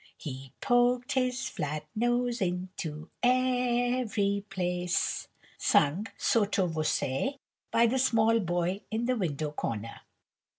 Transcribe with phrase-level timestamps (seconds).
[0.17, 5.27] "'He poked his flat nose into every place;'"
[5.59, 7.37] sung, sotto voce,
[7.69, 10.01] by the small boy in the window corner.